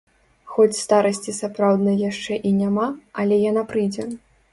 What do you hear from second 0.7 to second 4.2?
старасці сапраўднай яшчэ і няма, але яна прыйдзе.